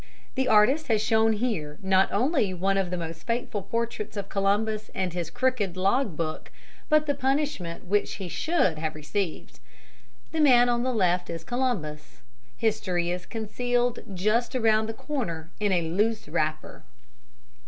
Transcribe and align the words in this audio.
The 0.33 0.47
artist 0.47 0.87
has 0.87 0.99
shown 0.99 1.33
here 1.33 1.77
not 1.79 2.11
only 2.11 2.55
one 2.55 2.75
of 2.75 2.89
the 2.89 2.97
most 2.97 3.27
faithful 3.27 3.61
portraits 3.61 4.17
of 4.17 4.29
Columbus 4.29 4.89
and 4.95 5.13
his 5.13 5.29
crooked 5.29 5.77
log 5.77 6.17
book, 6.17 6.49
but 6.89 7.05
the 7.05 7.13
punishment 7.13 7.85
which 7.85 8.13
he 8.15 8.27
should 8.27 8.79
have 8.79 8.95
received. 8.95 9.59
The 10.31 10.39
man 10.41 10.69
on 10.69 10.81
the 10.81 10.91
left 10.91 11.29
is 11.29 11.43
Columbus; 11.43 12.21
History 12.57 13.11
is 13.11 13.27
concealed 13.27 13.99
just 14.15 14.55
around 14.55 14.87
the 14.87 14.95
corner 14.95 15.51
in 15.59 15.71
a 15.71 15.83
loose 15.91 16.27
wrapper. 16.27 16.83